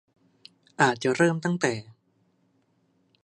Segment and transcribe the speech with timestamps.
[0.81, 1.73] อาจจะเริ่มตั้งแต่